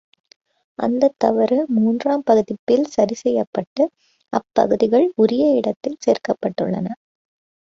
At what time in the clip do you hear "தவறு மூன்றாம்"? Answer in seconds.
1.17-2.23